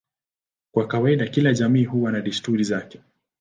[0.73, 3.01] Kwa kawaida kila jamii huwa na desturi zake.